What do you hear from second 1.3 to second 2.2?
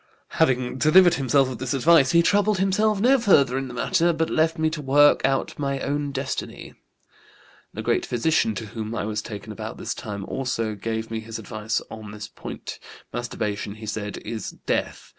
of this advice